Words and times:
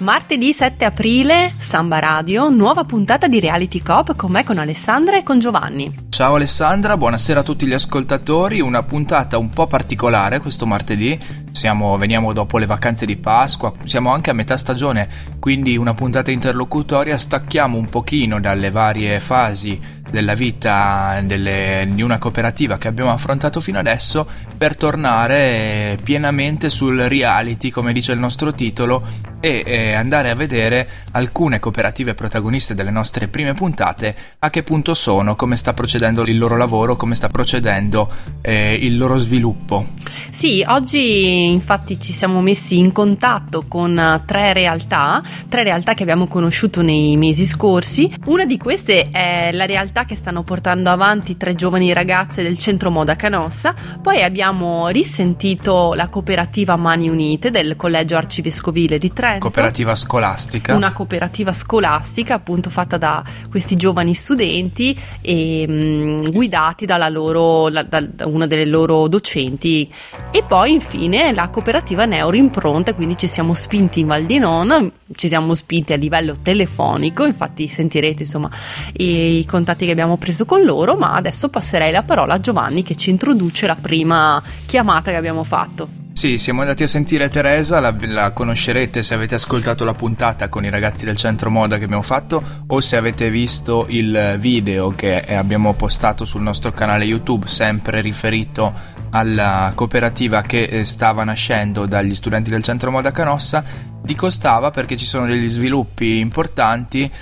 Martedì 0.00 0.52
7 0.52 0.84
aprile, 0.84 1.54
Samba 1.56 1.98
Radio, 1.98 2.50
nuova 2.50 2.84
puntata 2.84 3.26
di 3.26 3.40
Reality 3.40 3.80
Cop 3.80 4.14
con 4.14 4.30
me, 4.30 4.44
con 4.44 4.58
Alessandra 4.58 5.16
e 5.16 5.22
con 5.22 5.38
Giovanni. 5.38 6.05
Ciao 6.16 6.36
Alessandra, 6.36 6.96
buonasera 6.96 7.40
a 7.40 7.42
tutti 7.42 7.66
gli 7.66 7.74
ascoltatori, 7.74 8.62
una 8.62 8.82
puntata 8.82 9.36
un 9.36 9.50
po' 9.50 9.66
particolare 9.66 10.40
questo 10.40 10.64
martedì, 10.64 11.20
siamo, 11.52 11.98
veniamo 11.98 12.32
dopo 12.32 12.56
le 12.56 12.64
vacanze 12.64 13.04
di 13.04 13.16
Pasqua, 13.16 13.70
siamo 13.84 14.14
anche 14.14 14.30
a 14.30 14.32
metà 14.32 14.56
stagione, 14.56 15.06
quindi 15.38 15.76
una 15.76 15.92
puntata 15.92 16.30
interlocutoria, 16.30 17.18
stacchiamo 17.18 17.76
un 17.76 17.90
pochino 17.90 18.40
dalle 18.40 18.70
varie 18.70 19.20
fasi 19.20 19.78
della 20.10 20.34
vita 20.34 21.20
delle, 21.22 21.86
di 21.90 22.02
una 22.02 22.18
cooperativa 22.18 22.78
che 22.78 22.88
abbiamo 22.88 23.10
affrontato 23.10 23.60
fino 23.60 23.78
adesso 23.78 24.26
per 24.56 24.76
tornare 24.76 25.98
pienamente 26.02 26.70
sul 26.70 26.96
reality, 26.96 27.70
come 27.70 27.92
dice 27.92 28.12
il 28.12 28.18
nostro 28.18 28.52
titolo, 28.52 29.34
e 29.40 29.62
eh, 29.64 29.92
andare 29.92 30.30
a 30.30 30.34
vedere 30.34 30.88
alcune 31.12 31.60
cooperative 31.60 32.14
protagoniste 32.14 32.74
delle 32.74 32.90
nostre 32.90 33.28
prime 33.28 33.54
puntate, 33.54 34.14
a 34.38 34.50
che 34.50 34.62
punto 34.62 34.94
sono, 34.94 35.36
come 35.36 35.56
sta 35.56 35.72
procedendo 35.72 36.22
il 36.26 36.38
loro 36.38 36.56
lavoro, 36.56 36.96
come 36.96 37.14
sta 37.14 37.28
procedendo 37.28 38.10
eh, 38.40 38.74
il 38.74 38.96
loro 38.96 39.18
sviluppo. 39.18 39.86
Sì, 40.30 40.64
oggi 40.66 41.46
infatti 41.46 42.00
ci 42.00 42.12
siamo 42.12 42.40
messi 42.40 42.78
in 42.78 42.92
contatto 42.92 43.64
con 43.68 44.22
tre 44.26 44.52
realtà, 44.52 45.22
tre 45.48 45.62
realtà 45.62 45.94
che 45.94 46.02
abbiamo 46.02 46.26
conosciuto 46.26 46.82
nei 46.82 47.16
mesi 47.16 47.46
scorsi. 47.46 48.12
Una 48.26 48.44
di 48.44 48.58
queste 48.58 49.10
è 49.10 49.50
la 49.52 49.66
realtà 49.66 49.95
che 50.04 50.16
stanno 50.16 50.42
portando 50.42 50.90
avanti 50.90 51.36
tre 51.36 51.54
giovani 51.54 51.92
ragazze 51.92 52.42
del 52.42 52.58
centro 52.58 52.90
Moda 52.90 53.16
Canossa, 53.16 53.74
poi 54.02 54.22
abbiamo 54.22 54.88
risentito 54.88 55.94
la 55.94 56.08
cooperativa 56.08 56.76
Mani 56.76 57.08
Unite 57.08 57.50
del 57.50 57.76
Collegio 57.76 58.16
Arcivescovile 58.16 58.98
di 58.98 59.12
Trento. 59.12 59.40
Cooperativa 59.40 59.94
scolastica. 59.94 60.74
Una 60.74 60.92
cooperativa 60.92 61.52
scolastica 61.52 62.34
appunto 62.34 62.70
fatta 62.70 62.96
da 62.96 63.24
questi 63.48 63.76
giovani 63.76 64.14
studenti 64.14 64.98
e 65.20 65.66
mh, 65.66 65.72
mm, 65.72 66.24
guidati 66.30 66.86
dalla 66.86 67.08
loro, 67.08 67.68
la, 67.68 67.82
da, 67.82 68.00
da 68.00 68.26
una 68.26 68.46
delle 68.46 68.66
loro 68.66 69.08
docenti. 69.08 69.90
E 70.30 70.42
poi 70.42 70.72
infine 70.72 71.32
la 71.32 71.48
cooperativa 71.48 72.04
Neuro 72.04 72.36
Impronte, 72.36 72.94
quindi 72.94 73.16
ci 73.16 73.28
siamo 73.28 73.54
spinti 73.54 74.00
in 74.00 74.08
Val 74.08 74.24
di 74.24 74.38
Non, 74.38 74.92
ci 75.14 75.28
siamo 75.28 75.54
spinti 75.54 75.92
a 75.92 75.96
livello 75.96 76.36
telefonico, 76.42 77.24
infatti 77.24 77.66
sentirete 77.68 78.24
insomma 78.24 78.50
i, 78.96 79.38
i 79.38 79.46
contatti 79.46 79.85
che 79.86 79.92
abbiamo 79.92 80.18
preso 80.18 80.44
con 80.44 80.62
loro, 80.62 80.96
ma 80.96 81.14
adesso 81.14 81.48
passerei 81.48 81.90
la 81.90 82.02
parola 82.02 82.34
a 82.34 82.40
Giovanni 82.40 82.82
che 82.82 82.96
ci 82.96 83.10
introduce 83.10 83.66
la 83.66 83.76
prima 83.76 84.42
chiamata 84.66 85.10
che 85.10 85.16
abbiamo 85.16 85.44
fatto. 85.44 86.04
Sì, 86.16 86.38
siamo 86.38 86.62
andati 86.62 86.82
a 86.82 86.86
sentire 86.86 87.28
Teresa, 87.28 87.78
la, 87.78 87.94
la, 88.06 88.30
conoscerete 88.30 89.02
se 89.02 89.12
avete 89.12 89.34
ascoltato 89.34 89.84
la 89.84 89.92
puntata 89.92 90.48
con 90.48 90.64
i 90.64 90.70
ragazzi 90.70 91.04
del 91.04 91.18
centro 91.18 91.50
moda 91.50 91.76
che 91.76 91.84
abbiamo 91.84 92.00
fatto 92.00 92.42
o 92.68 92.80
se 92.80 92.96
avete 92.96 93.28
visto 93.28 93.84
il 93.90 94.36
video 94.38 94.94
che 94.96 95.20
abbiamo 95.20 95.74
postato 95.74 96.24
sul 96.24 96.40
nostro 96.40 96.72
canale 96.72 97.04
YouTube, 97.04 97.46
sempre 97.48 98.00
riferito 98.00 98.72
alla 99.10 99.72
cooperativa 99.74 100.40
che 100.40 100.62
eh, 100.62 100.84
stava 100.86 101.22
nascendo 101.22 101.84
dagli 101.84 102.14
studenti 102.14 102.48
del 102.48 102.62
centro 102.62 102.90
moda 102.90 103.12
Canossa. 103.12 103.62
Dico 104.02 104.30
stava 104.30 104.70
perché 104.70 104.96
ci 104.96 105.04
sono 105.04 105.26
degli 105.26 105.50
sviluppi 105.50 106.18
importanti 106.18 107.12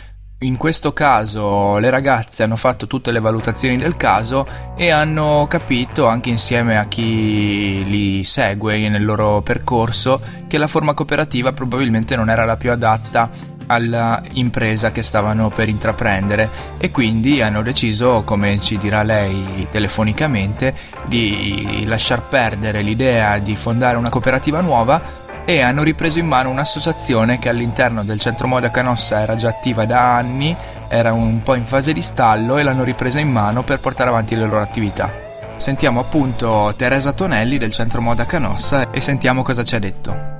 in 0.44 0.56
questo 0.56 0.92
caso 0.92 1.78
le 1.78 1.90
ragazze 1.90 2.42
hanno 2.42 2.56
fatto 2.56 2.86
tutte 2.86 3.10
le 3.10 3.20
valutazioni 3.20 3.76
del 3.76 3.96
caso 3.96 4.46
e 4.76 4.90
hanno 4.90 5.46
capito, 5.48 6.06
anche 6.06 6.28
insieme 6.30 6.78
a 6.78 6.84
chi 6.84 7.82
li 7.84 8.24
segue 8.24 8.88
nel 8.88 9.04
loro 9.04 9.40
percorso, 9.40 10.20
che 10.46 10.58
la 10.58 10.68
forma 10.68 10.94
cooperativa 10.94 11.52
probabilmente 11.52 12.14
non 12.14 12.28
era 12.28 12.44
la 12.44 12.56
più 12.56 12.70
adatta 12.70 13.52
all'impresa 13.66 14.92
che 14.92 15.02
stavano 15.02 15.48
per 15.48 15.68
intraprendere. 15.68 16.48
E 16.76 16.90
quindi 16.90 17.40
hanno 17.40 17.62
deciso, 17.62 18.22
come 18.24 18.60
ci 18.60 18.76
dirà 18.76 19.02
lei 19.02 19.66
telefonicamente, 19.70 20.74
di 21.06 21.84
lasciar 21.86 22.22
perdere 22.22 22.82
l'idea 22.82 23.38
di 23.38 23.56
fondare 23.56 23.96
una 23.96 24.10
cooperativa 24.10 24.60
nuova 24.60 25.22
e 25.46 25.60
hanno 25.60 25.82
ripreso 25.82 26.18
in 26.18 26.26
mano 26.26 26.50
un'associazione 26.50 27.38
che 27.38 27.48
all'interno 27.48 28.02
del 28.02 28.18
centro 28.18 28.46
moda 28.46 28.70
Canossa 28.70 29.20
era 29.20 29.34
già 29.34 29.48
attiva 29.48 29.84
da 29.84 30.16
anni, 30.16 30.54
era 30.88 31.12
un 31.12 31.42
po' 31.42 31.54
in 31.54 31.64
fase 31.64 31.92
di 31.92 32.00
stallo 32.00 32.56
e 32.56 32.62
l'hanno 32.62 32.84
ripresa 32.84 33.20
in 33.20 33.30
mano 33.30 33.62
per 33.62 33.78
portare 33.78 34.08
avanti 34.08 34.34
le 34.34 34.46
loro 34.46 34.60
attività. 34.60 35.12
Sentiamo 35.56 36.00
appunto 36.00 36.72
Teresa 36.76 37.12
Tonelli 37.12 37.58
del 37.58 37.72
centro 37.72 38.00
moda 38.00 38.24
Canossa 38.24 38.90
e 38.90 39.00
sentiamo 39.00 39.42
cosa 39.42 39.62
ci 39.62 39.74
ha 39.74 39.78
detto. 39.78 40.32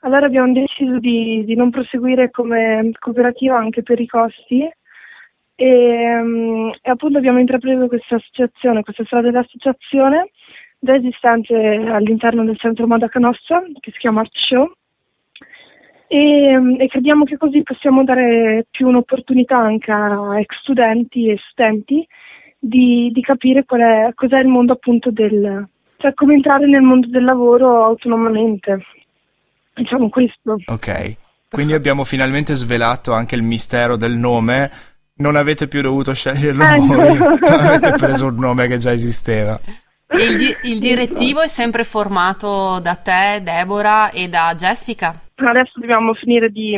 Allora 0.00 0.26
abbiamo 0.26 0.52
deciso 0.52 0.98
di, 0.98 1.44
di 1.44 1.54
non 1.54 1.70
proseguire 1.70 2.30
come 2.30 2.90
cooperativa 2.98 3.58
anche 3.58 3.82
per 3.82 4.00
i 4.00 4.06
costi 4.06 4.66
e, 5.54 6.18
um, 6.20 6.72
e 6.80 6.90
appunto 6.90 7.18
abbiamo 7.18 7.38
intrapreso 7.38 7.86
questa 7.88 8.14
associazione, 8.14 8.82
questa 8.82 9.04
strada 9.04 9.30
dell'associazione 9.30 10.30
già 10.78 10.94
esistente 10.94 11.54
all'interno 11.54 12.44
del 12.44 12.58
centro 12.58 12.86
Moda 12.86 13.08
Canossa, 13.08 13.62
che 13.80 13.90
si 13.90 13.98
chiama 13.98 14.20
Art 14.20 14.32
Show, 14.34 14.72
e, 16.06 16.76
e, 16.78 16.88
crediamo 16.88 17.24
che 17.24 17.36
così 17.36 17.62
possiamo 17.62 18.02
dare 18.02 18.66
più 18.70 18.88
un'opportunità 18.88 19.58
anche 19.58 19.92
a 19.92 20.40
ex 20.40 20.58
studenti 20.62 21.28
e 21.28 21.38
studenti 21.50 22.06
di, 22.58 23.10
di 23.12 23.20
capire 23.20 23.64
qual 23.64 23.80
è, 23.80 24.10
cos'è 24.14 24.38
il 24.38 24.48
mondo 24.48 24.72
appunto 24.72 25.10
del, 25.10 25.68
cioè 25.98 26.14
come 26.14 26.34
entrare 26.34 26.66
nel 26.66 26.80
mondo 26.80 27.08
del 27.08 27.24
lavoro 27.24 27.84
autonomamente. 27.84 28.84
Diciamo 29.74 30.08
questo. 30.08 30.56
Ok, 30.64 31.16
quindi 31.50 31.74
abbiamo 31.74 32.04
finalmente 32.04 32.54
svelato 32.54 33.12
anche 33.12 33.34
il 33.36 33.42
mistero 33.42 33.96
del 33.96 34.16
nome. 34.16 34.70
Non 35.16 35.36
avete 35.36 35.68
più 35.68 35.82
dovuto 35.82 36.14
sceglierlo 36.14 36.64
eh, 36.64 36.78
voi, 36.78 37.18
no. 37.18 37.38
avete 37.48 37.90
preso 37.92 38.26
un 38.26 38.36
nome 38.36 38.66
che 38.66 38.78
già 38.78 38.92
esisteva. 38.92 39.60
Il, 40.10 40.36
di- 40.36 40.70
il, 40.70 40.78
direttivo 40.78 41.42
è 41.42 41.48
sempre 41.48 41.84
formato 41.84 42.80
da 42.80 42.94
te, 42.94 43.40
Deborah 43.42 44.10
e 44.10 44.28
da 44.28 44.54
Jessica? 44.56 45.14
Adesso 45.34 45.80
dobbiamo 45.80 46.14
finire 46.14 46.48
di... 46.50 46.72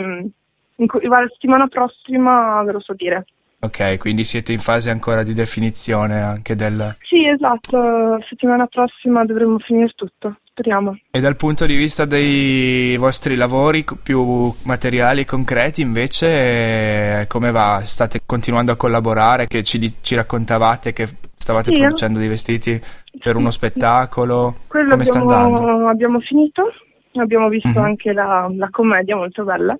la 0.76 1.26
settimana 1.30 1.68
prossima 1.68 2.62
ve 2.64 2.72
lo 2.72 2.80
so 2.80 2.92
dire. 2.94 3.24
Ok, 3.62 3.98
quindi 3.98 4.24
siete 4.24 4.52
in 4.52 4.58
fase 4.58 4.88
ancora 4.88 5.22
di 5.22 5.34
definizione 5.34 6.22
anche 6.22 6.56
del... 6.56 6.96
Sì, 7.02 7.26
esatto, 7.26 8.18
settimana 8.26 8.66
prossima 8.66 9.24
dovremo 9.26 9.58
finire 9.58 9.92
tutto, 9.94 10.38
speriamo. 10.44 10.98
E 11.10 11.20
dal 11.20 11.36
punto 11.36 11.66
di 11.66 11.76
vista 11.76 12.06
dei 12.06 12.96
vostri 12.96 13.34
lavori 13.34 13.84
più 14.02 14.50
materiali 14.62 15.20
e 15.20 15.24
concreti 15.26 15.82
invece 15.82 17.26
come 17.28 17.50
va? 17.50 17.82
State 17.84 18.20
continuando 18.24 18.72
a 18.72 18.76
collaborare? 18.76 19.46
Che 19.46 19.62
ci, 19.62 19.94
ci 20.00 20.14
raccontavate 20.14 20.94
che 20.94 21.06
stavate 21.50 21.72
sì, 21.72 21.80
producendo 21.80 22.18
dei 22.18 22.28
vestiti 22.28 22.80
per 23.18 23.36
uno 23.36 23.50
spettacolo? 23.50 24.54
Quello 24.68 24.90
Come 24.90 25.02
abbiamo, 25.02 25.28
sta 25.28 25.36
andando? 25.36 25.88
Abbiamo 25.88 26.20
finito, 26.20 26.72
abbiamo 27.14 27.48
visto 27.48 27.68
mm-hmm. 27.68 27.82
anche 27.82 28.12
la, 28.12 28.50
la, 28.56 28.68
commedia 28.70 29.16
molto 29.16 29.44
bella. 29.44 29.76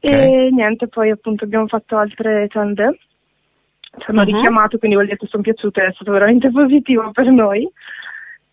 Okay. 0.00 0.46
E 0.46 0.50
niente, 0.50 0.88
poi 0.88 1.10
appunto 1.10 1.44
abbiamo 1.44 1.66
fatto 1.68 1.96
altre 1.96 2.48
tende. 2.48 2.98
Ci 3.98 4.10
hanno 4.10 4.20
uh-huh. 4.20 4.26
richiamato, 4.26 4.76
quindi 4.78 4.96
vuol 4.96 5.08
dire 5.08 5.18
che 5.18 5.26
sono 5.26 5.42
piaciute, 5.42 5.86
è 5.86 5.92
stato 5.94 6.12
veramente 6.12 6.50
positivo 6.52 7.10
per 7.12 7.26
noi. 7.26 7.68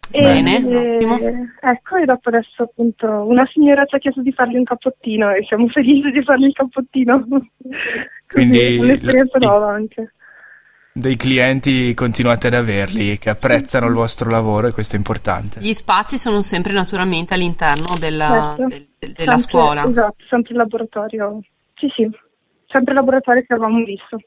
Bene, 0.10 0.58
e, 0.58 0.96
ottimo. 0.96 1.18
Ecco, 1.60 1.96
e 1.98 2.06
dopo 2.06 2.30
adesso 2.30 2.64
appunto 2.64 3.08
una 3.08 3.48
signora 3.52 3.86
ci 3.86 3.96
ha 3.96 4.00
chiesto 4.00 4.22
di 4.22 4.32
fargli 4.32 4.56
un 4.56 4.64
cappottino 4.64 5.32
e 5.32 5.44
siamo 5.46 5.68
felici 5.74 6.12
di 6.12 6.24
fargli 6.24 6.46
il 6.46 6.54
cappottino. 6.54 7.26
Quindi 8.28 8.78
un'esperienza 8.78 9.38
l- 9.38 9.46
nuova 9.46 9.74
anche 9.74 10.14
dei 10.94 11.16
clienti 11.16 11.94
continuate 11.96 12.48
ad 12.48 12.54
averli 12.54 13.18
che 13.18 13.32
apprezzano 13.32 13.88
il 13.88 13.94
vostro 13.94 14.30
lavoro 14.30 14.68
e 14.68 14.72
questo 14.72 14.96
è 14.96 14.98
importante. 14.98 15.60
Gli 15.60 15.74
spazi 15.74 16.18
sono 16.18 16.42
sempre 16.42 16.72
naturalmente 16.72 17.34
all'interno 17.34 17.98
della, 17.98 18.54
certo. 18.56 18.68
de, 18.68 18.88
de, 19.00 19.14
della 19.14 19.38
sempre, 19.38 19.40
scuola. 19.40 19.84
Esatto, 19.86 20.24
sempre 20.30 20.52
il 20.52 20.58
laboratorio. 20.58 21.40
Sì, 21.76 21.88
sì, 21.96 22.10
sempre 22.68 22.94
il 22.94 23.00
laboratorio 23.00 23.44
che 23.46 23.54
avevamo 23.54 23.84
visto. 23.84 24.20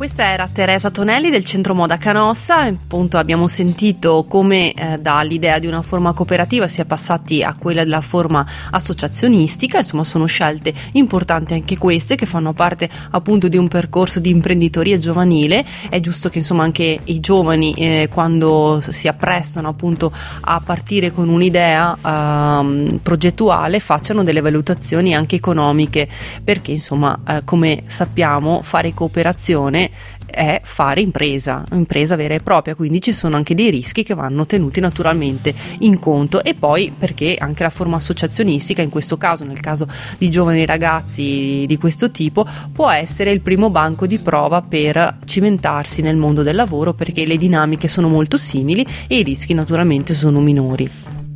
Questa 0.00 0.24
era 0.24 0.48
Teresa 0.48 0.90
Tonelli 0.90 1.28
del 1.28 1.44
Centro 1.44 1.74
Moda 1.74 1.98
Canossa, 1.98 2.60
appunto 2.60 3.18
abbiamo 3.18 3.48
sentito 3.48 4.24
come 4.26 4.72
eh, 4.72 4.98
dall'idea 4.98 5.58
di 5.58 5.66
una 5.66 5.82
forma 5.82 6.14
cooperativa 6.14 6.66
si 6.68 6.80
è 6.80 6.86
passati 6.86 7.42
a 7.42 7.54
quella 7.54 7.84
della 7.84 8.00
forma 8.00 8.44
associazionistica, 8.70 9.76
insomma 9.76 10.02
sono 10.02 10.24
scelte 10.24 10.72
importanti 10.92 11.52
anche 11.52 11.76
queste 11.76 12.16
che 12.16 12.24
fanno 12.24 12.54
parte 12.54 12.88
appunto 13.10 13.46
di 13.48 13.58
un 13.58 13.68
percorso 13.68 14.20
di 14.20 14.30
imprenditoria 14.30 14.96
giovanile, 14.96 15.66
è 15.90 16.00
giusto 16.00 16.30
che 16.30 16.38
insomma 16.38 16.64
anche 16.64 16.98
i 17.04 17.20
giovani 17.20 17.74
eh, 17.74 18.08
quando 18.10 18.80
si 18.80 19.06
apprestano 19.06 19.68
appunto 19.68 20.10
a 20.40 20.62
partire 20.64 21.12
con 21.12 21.28
un'idea 21.28 21.94
eh, 22.02 22.98
progettuale 23.02 23.80
facciano 23.80 24.22
delle 24.22 24.40
valutazioni 24.40 25.14
anche 25.14 25.36
economiche. 25.36 26.08
Perché 26.42 26.70
insomma 26.70 27.20
eh, 27.28 27.44
come 27.44 27.82
sappiamo 27.84 28.62
fare 28.62 28.94
cooperazione 28.94 29.58
è 29.68 30.60
fare 30.62 31.00
impresa, 31.00 31.64
impresa 31.72 32.16
vera 32.16 32.34
e 32.34 32.40
propria, 32.40 32.74
quindi 32.74 33.00
ci 33.00 33.12
sono 33.12 33.36
anche 33.36 33.54
dei 33.54 33.70
rischi 33.70 34.02
che 34.02 34.14
vanno 34.14 34.46
tenuti 34.46 34.80
naturalmente 34.80 35.52
in 35.80 35.98
conto 35.98 36.42
e 36.42 36.54
poi 36.54 36.92
perché 36.96 37.36
anche 37.38 37.62
la 37.62 37.70
forma 37.70 37.96
associazionistica, 37.96 38.80
in 38.80 38.90
questo 38.90 39.18
caso, 39.18 39.44
nel 39.44 39.60
caso 39.60 39.88
di 40.18 40.30
giovani 40.30 40.64
ragazzi 40.64 41.64
di 41.66 41.76
questo 41.78 42.10
tipo, 42.10 42.46
può 42.72 42.90
essere 42.90 43.30
il 43.30 43.40
primo 43.40 43.70
banco 43.70 44.06
di 44.06 44.18
prova 44.18 44.62
per 44.62 45.18
cimentarsi 45.24 46.00
nel 46.00 46.16
mondo 46.16 46.42
del 46.42 46.54
lavoro 46.54 46.94
perché 46.94 47.26
le 47.26 47.36
dinamiche 47.36 47.88
sono 47.88 48.08
molto 48.08 48.36
simili 48.36 48.86
e 49.06 49.18
i 49.18 49.22
rischi 49.22 49.52
naturalmente 49.52 50.14
sono 50.14 50.40
minori. 50.40 50.90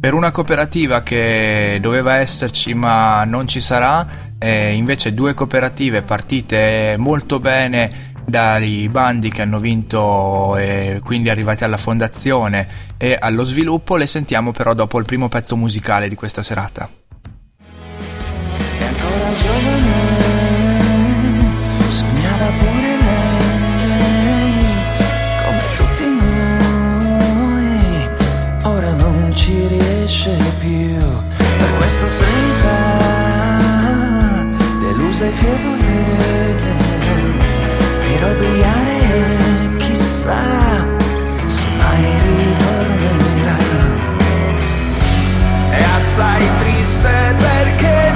Per 0.05 0.13
una 0.13 0.31
cooperativa 0.33 1.03
che 1.03 1.79
doveva 1.81 2.17
esserci 2.17 2.75
ma 2.75 3.25
non 3.25 3.49
ci 3.49 3.59
sarà, 3.59 4.07
eh, 4.39 4.75
invece 4.75 5.15
due 5.15 5.33
cooperative 5.33 6.03
partite 6.03 6.97
molto 6.99 7.41
bene 7.41 8.13
dai 8.27 8.89
bandi 8.89 9.29
che 9.31 9.43
hanno 9.43 9.59
vinto 9.59 10.57
e 10.57 11.01
quindi 11.05 11.29
arrivati 11.29 11.65
alla 11.65 11.77
fondazione 11.77 12.67
e 12.97 13.19
allo 13.21 13.43
sviluppo, 13.45 13.97
le 13.97 14.07
sentiamo 14.07 14.53
però 14.53 14.73
dopo 14.75 14.99
il 14.99 15.05
primo 15.05 15.29
pezzo 15.29 15.57
musicale 15.57 16.09
di 16.09 16.15
questa 16.15 16.41
serata. 16.43 16.89
È 18.79 18.85
ancora 18.85 19.33
giovane, 19.43 19.93
sognava 21.89 22.47
pure 22.59 22.97
lei, 22.97 24.65
come 25.45 25.63
tutti 25.77 26.05
noi, 26.05 28.09
ora 28.63 28.95
non 28.95 29.33
ci 29.35 29.67
riesce 29.69 30.37
più, 30.59 30.97
per 31.37 31.77
questo 31.77 32.09
se 32.09 32.25
ne 32.25 32.63
va, 32.63 34.47
delusa 34.81 35.27
e 35.27 35.31
fievole 35.31 35.83
per 38.19 38.37
chissà 39.79 40.37
se 41.47 41.69
mai 41.79 42.19
ritornerà 42.21 43.59
è 45.71 45.83
assai 45.97 46.51
triste 46.59 47.35
perché 47.39 48.14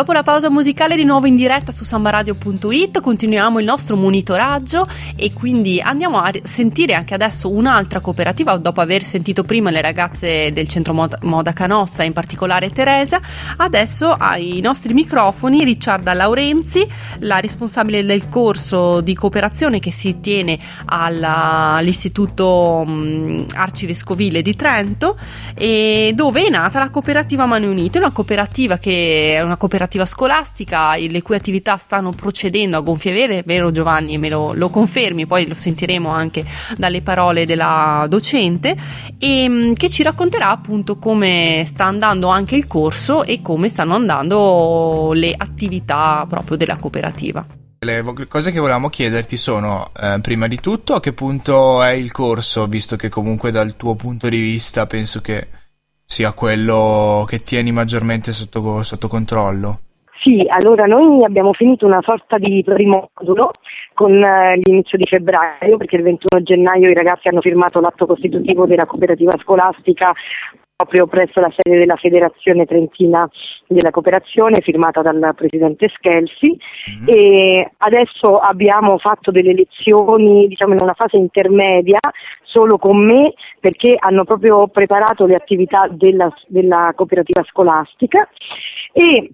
Dopo 0.00 0.12
la 0.12 0.22
pausa 0.22 0.48
musicale 0.48 0.96
di 0.96 1.04
nuovo 1.04 1.26
in 1.26 1.36
diretta 1.36 1.72
su 1.72 1.84
sambaradio.it 1.84 3.02
continuiamo 3.02 3.58
il 3.58 3.66
nostro 3.66 3.96
monitoraggio 3.96 4.86
e 5.14 5.30
quindi 5.34 5.78
andiamo 5.78 6.22
a 6.22 6.32
sentire 6.42 6.94
anche 6.94 7.12
adesso 7.12 7.50
un'altra 7.50 8.00
cooperativa 8.00 8.56
dopo 8.56 8.80
aver 8.80 9.04
sentito 9.04 9.44
prima 9.44 9.68
le 9.68 9.82
ragazze 9.82 10.52
del 10.52 10.68
centro 10.68 10.94
Moda, 10.94 11.52
Canossa, 11.52 12.02
in 12.02 12.14
particolare 12.14 12.70
Teresa, 12.70 13.20
adesso 13.58 14.10
ai 14.10 14.60
nostri 14.62 14.94
microfoni 14.94 15.64
Ricciarda 15.64 16.14
Laurenzi, 16.14 16.88
la 17.18 17.38
responsabile 17.38 18.02
del 18.02 18.30
corso 18.30 19.02
di 19.02 19.14
cooperazione 19.14 19.80
che 19.80 19.92
si 19.92 20.20
tiene 20.20 20.58
all'Istituto 20.86 22.84
mh, 22.86 23.48
Arcivescovile 23.52 24.40
di 24.40 24.56
Trento 24.56 25.18
dove 26.14 26.46
è 26.46 26.48
nata 26.48 26.78
la 26.78 26.88
cooperativa 26.88 27.44
Mani 27.44 27.66
Unite, 27.66 27.98
una 27.98 28.12
cooperativa 28.12 28.78
che 28.78 29.34
è 29.36 29.42
una 29.42 29.58
cooperativa 29.58 29.88
scolastica 30.04 30.96
le 30.96 31.22
cui 31.22 31.34
attività 31.34 31.76
stanno 31.76 32.10
procedendo 32.12 32.76
a 32.76 32.80
gonfie 32.80 33.12
vele, 33.12 33.42
vero 33.44 33.70
Giovanni, 33.70 34.18
me 34.18 34.28
lo, 34.28 34.52
lo 34.54 34.68
confermi, 34.68 35.26
poi 35.26 35.46
lo 35.46 35.54
sentiremo 35.54 36.08
anche 36.08 36.44
dalle 36.76 37.02
parole 37.02 37.46
della 37.46 38.06
docente, 38.08 38.76
e 39.18 39.48
mh, 39.48 39.74
che 39.74 39.88
ci 39.90 40.02
racconterà 40.02 40.50
appunto 40.50 40.98
come 40.98 41.64
sta 41.66 41.84
andando 41.84 42.28
anche 42.28 42.56
il 42.56 42.66
corso 42.66 43.24
e 43.24 43.42
come 43.42 43.68
stanno 43.68 43.94
andando 43.94 45.12
le 45.12 45.34
attività 45.36 46.26
proprio 46.28 46.56
della 46.56 46.76
cooperativa. 46.76 47.46
Le 47.82 48.04
cose 48.28 48.52
che 48.52 48.58
volevamo 48.58 48.90
chiederti 48.90 49.38
sono, 49.38 49.90
eh, 49.98 50.18
prima 50.20 50.46
di 50.46 50.60
tutto, 50.60 50.94
a 50.94 51.00
che 51.00 51.14
punto 51.14 51.82
è 51.82 51.92
il 51.92 52.12
corso, 52.12 52.66
visto 52.66 52.96
che 52.96 53.08
comunque 53.08 53.50
dal 53.50 53.74
tuo 53.76 53.94
punto 53.94 54.28
di 54.28 54.38
vista 54.38 54.84
penso 54.84 55.22
che 55.22 55.46
sia 56.10 56.32
quello 56.32 57.24
che 57.24 57.38
tieni 57.38 57.70
maggiormente 57.70 58.32
sotto, 58.32 58.82
sotto 58.82 59.06
controllo. 59.06 59.78
Sì, 60.20 60.44
allora 60.48 60.84
noi 60.84 61.24
abbiamo 61.24 61.52
finito 61.52 61.86
una 61.86 62.02
sorta 62.02 62.36
di 62.36 62.62
primo 62.64 63.10
modulo 63.14 63.52
con 63.94 64.12
eh, 64.12 64.58
l'inizio 64.60 64.98
di 64.98 65.06
febbraio, 65.06 65.76
perché 65.76 65.96
il 65.96 66.02
21 66.02 66.42
gennaio 66.42 66.90
i 66.90 66.94
ragazzi 66.94 67.28
hanno 67.28 67.40
firmato 67.40 67.78
l'atto 67.78 68.06
costitutivo 68.06 68.66
della 68.66 68.86
cooperativa 68.86 69.32
scolastica 69.40 70.12
proprio 70.80 71.06
presso 71.06 71.40
la 71.40 71.52
sede 71.54 71.78
della 71.78 71.96
Federazione 71.96 72.64
Trentina 72.64 73.28
della 73.66 73.90
Cooperazione, 73.90 74.62
firmata 74.62 75.02
dal 75.02 75.34
presidente 75.36 75.88
Schelsi. 75.88 76.56
Mm-hmm. 76.56 77.04
E 77.06 77.70
adesso 77.78 78.38
abbiamo 78.38 78.96
fatto 78.98 79.30
delle 79.30 79.52
lezioni, 79.52 80.48
diciamo, 80.48 80.72
in 80.72 80.80
una 80.80 80.94
fase 80.96 81.18
intermedia 81.18 81.98
solo 82.50 82.78
con 82.78 83.04
me, 83.04 83.32
perché 83.58 83.96
hanno 83.98 84.24
proprio 84.24 84.66
preparato 84.68 85.26
le 85.26 85.34
attività 85.34 85.88
della, 85.90 86.32
della 86.46 86.92
cooperativa 86.94 87.44
scolastica. 87.48 88.28
E 88.92 89.30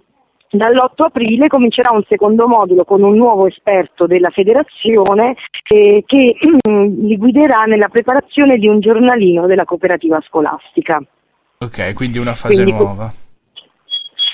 dall'8 0.50 1.04
aprile 1.04 1.48
comincerà 1.48 1.92
un 1.92 2.04
secondo 2.08 2.46
modulo 2.46 2.84
con 2.84 3.02
un 3.02 3.16
nuovo 3.16 3.46
esperto 3.46 4.06
della 4.06 4.30
federazione 4.30 5.34
eh, 5.68 6.04
che 6.06 6.36
mm, 6.68 7.06
li 7.06 7.16
guiderà 7.16 7.64
nella 7.64 7.88
preparazione 7.88 8.56
di 8.56 8.68
un 8.68 8.80
giornalino 8.80 9.46
della 9.46 9.64
cooperativa 9.64 10.20
scolastica. 10.26 11.02
Ok, 11.58 11.94
quindi 11.94 12.18
una 12.18 12.34
fase 12.34 12.62
quindi, 12.62 12.82
nuova. 12.82 13.10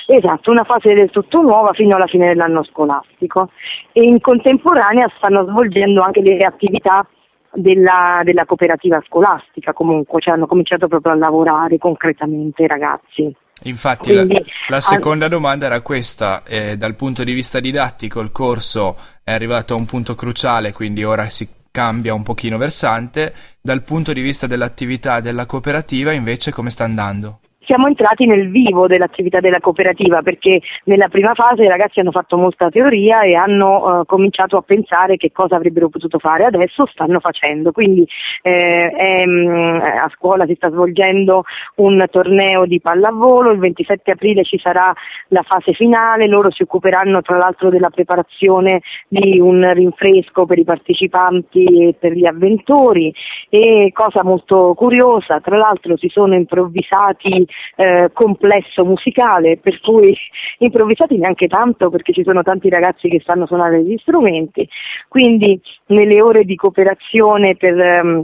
Esatto, 0.05 0.51
una 0.51 0.65
fase 0.65 0.93
del 0.93 1.09
tutto 1.09 1.41
nuova 1.41 1.71
fino 1.73 1.95
alla 1.95 2.07
fine 2.07 2.27
dell'anno 2.27 2.63
scolastico 2.63 3.49
e 3.93 4.03
in 4.03 4.19
contemporanea 4.19 5.09
stanno 5.17 5.45
svolgendo 5.45 6.01
anche 6.01 6.21
delle 6.21 6.43
attività 6.43 7.07
della, 7.53 8.21
della 8.23 8.45
cooperativa 8.45 9.01
scolastica 9.05 9.73
comunque, 9.73 10.21
cioè 10.21 10.33
hanno 10.33 10.47
cominciato 10.47 10.87
proprio 10.87 11.13
a 11.13 11.15
lavorare 11.15 11.77
concretamente 11.77 12.63
i 12.63 12.67
ragazzi. 12.67 13.35
Infatti 13.65 14.11
Quindi, 14.11 14.33
la, 14.33 14.43
la, 14.75 14.81
seconda 14.81 15.27
domanda 15.27 15.67
era 15.67 15.81
questa, 15.81 16.43
eh, 16.43 16.75
dal 16.75 16.95
punto 16.95 17.23
di 17.23 17.33
vista 17.33 17.59
didattico 17.59 18.19
il 18.19 18.31
corso 18.31 18.97
è 19.23 19.31
arrivato 19.31 19.73
a 19.73 19.77
un 19.77 19.85
punto 19.85 20.15
cruciale, 20.15 20.73
quindi 20.73 21.03
ora 21.03 21.29
si 21.29 21.47
cambia 21.71 22.13
un 22.13 22.23
pochino 22.23 22.57
versante, 22.57 23.33
dal 23.61 23.83
punto 23.83 24.11
di 24.11 24.21
vista 24.21 24.47
dell'attività 24.47 25.21
della 25.21 25.45
cooperativa 25.45 26.11
invece 26.11 26.51
come 26.51 26.69
sta 26.69 26.83
andando? 26.83 27.39
Siamo 27.65 27.87
entrati 27.87 28.25
nel 28.25 28.49
vivo 28.49 28.87
dell'attività 28.87 29.39
della 29.39 29.59
cooperativa 29.59 30.21
perché 30.21 30.61
nella 30.85 31.07
prima 31.07 31.33
fase 31.33 31.63
i 31.63 31.67
ragazzi 31.67 31.99
hanno 31.99 32.11
fatto 32.11 32.37
molta 32.37 32.69
teoria 32.69 33.21
e 33.21 33.35
hanno 33.35 33.83
uh, 33.83 34.05
cominciato 34.05 34.57
a 34.57 34.61
pensare 34.61 35.17
che 35.17 35.31
cosa 35.31 35.55
avrebbero 35.55 35.89
potuto 35.89 36.19
fare, 36.19 36.45
adesso 36.45 36.85
stanno 36.91 37.19
facendo, 37.19 37.71
quindi 37.71 38.07
eh, 38.41 38.89
è, 38.89 39.23
um, 39.25 39.81
a 39.81 40.09
scuola 40.15 40.45
si 40.45 40.55
sta 40.55 40.69
svolgendo 40.69 41.43
un 41.75 42.05
torneo 42.09 42.65
di 42.65 42.79
pallavolo, 42.79 43.51
il 43.51 43.59
27 43.59 44.11
aprile 44.11 44.43
ci 44.43 44.59
sarà 44.59 44.93
la 45.29 45.43
fase 45.43 45.73
finale, 45.73 46.27
loro 46.27 46.51
si 46.51 46.63
occuperanno 46.63 47.21
tra 47.21 47.37
l'altro 47.37 47.69
della 47.69 47.89
preparazione 47.89 48.81
di 49.07 49.39
un 49.39 49.71
rinfresco 49.73 50.45
per 50.45 50.57
i 50.57 50.63
partecipanti 50.63 51.87
e 51.87 51.95
per 51.97 52.13
gli 52.13 52.25
avventori. 52.25 53.13
E 53.49 53.91
cosa 53.93 54.23
molto 54.23 54.73
curiosa, 54.73 55.39
tra 55.39 55.57
l'altro 55.57 55.97
si 55.97 56.07
sono 56.09 56.35
improvvisati 56.35 57.45
eh, 57.75 58.09
complesso 58.13 58.85
musicale, 58.85 59.57
per 59.57 59.79
cui 59.81 60.15
improvvisati 60.59 61.17
neanche 61.17 61.47
tanto 61.47 61.89
perché 61.89 62.13
ci 62.13 62.23
sono 62.23 62.43
tanti 62.43 62.69
ragazzi 62.69 63.09
che 63.09 63.21
sanno 63.25 63.45
suonare 63.45 63.83
gli 63.83 63.97
strumenti, 63.99 64.67
quindi 65.07 65.59
nelle 65.87 66.21
ore 66.21 66.43
di 66.43 66.55
cooperazione 66.55 67.55
per 67.55 67.79
ehm, 67.79 68.23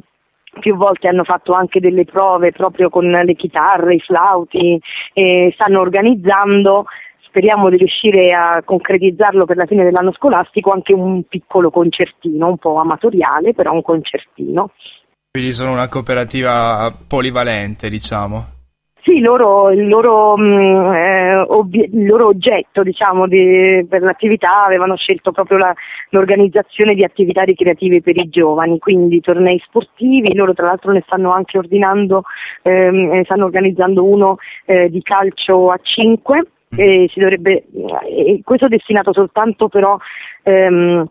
più 0.60 0.76
volte 0.76 1.08
hanno 1.08 1.24
fatto 1.24 1.54
anche 1.54 1.80
delle 1.80 2.06
prove 2.06 2.52
proprio 2.52 2.90
con 2.90 3.06
le 3.08 3.36
chitarre, 3.36 3.96
i 3.96 4.00
flauti, 4.00 4.80
e 5.14 5.52
stanno 5.54 5.80
organizzando 5.80 6.86
speriamo 7.30 7.70
di 7.70 7.78
riuscire 7.78 8.32
a 8.32 8.62
concretizzarlo 8.64 9.46
per 9.46 9.56
la 9.56 9.68
fine 9.68 9.84
dell'anno 9.84 10.12
scolastico 10.12 10.72
anche 10.72 10.94
un 10.94 11.24
piccolo 11.28 11.70
concertino, 11.70 12.48
un 12.48 12.58
po' 12.58 12.78
amatoriale, 12.78 13.54
però 13.54 13.72
un 13.72 13.84
concertino. 13.84 14.72
Quindi 15.32 15.54
sono 15.54 15.72
una 15.72 15.88
cooperativa 15.88 16.92
polivalente, 17.08 17.88
diciamo. 17.90 18.59
Sì, 19.02 19.20
loro, 19.22 19.72
il, 19.72 19.88
loro, 19.88 20.36
mh, 20.38 20.94
eh, 20.94 21.36
obie- 21.48 21.90
il, 21.92 22.06
loro, 22.06 22.28
oggetto 22.28 22.84
diciamo, 22.84 23.28
di, 23.28 23.86
per 23.90 24.02
l'attività 24.02 24.66
avevano 24.66 24.96
scelto 24.98 25.32
proprio 25.32 25.58
la, 25.58 25.74
l'organizzazione 26.10 26.94
di 26.94 27.04
attività 27.04 27.44
ricreative 27.44 28.02
per 28.02 28.18
i 28.18 28.28
giovani, 28.30 28.78
quindi 28.78 29.22
tornei 29.22 29.60
sportivi, 29.66 30.36
loro 30.36 30.54
tra 30.54 30.66
l'altro 30.66 30.92
ne 30.92 31.02
stanno 31.06 31.32
anche 31.32 31.58
ordinando, 31.58 32.24
ehm, 32.64 33.10
ne 33.12 33.24
stanno 33.24 33.46
organizzando 33.46 34.04
uno 34.04 34.38
eh, 34.66 34.90
di 34.90 35.02
calcio 35.02 35.72
a 35.72 35.80
5 35.82 36.44
e 36.76 37.10
si 37.12 37.20
dovrebbe, 37.20 37.66
questo 38.44 38.66
è 38.66 38.70
destinato 38.70 39.12
soltanto 39.12 39.70
però 39.70 39.98
ehm, 40.44 41.10